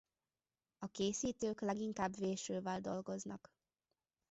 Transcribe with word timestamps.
A 0.79 0.87
készítők 0.87 1.61
leginkább 1.61 2.17
vésővel 2.17 2.79
dolgoznak. 2.81 3.51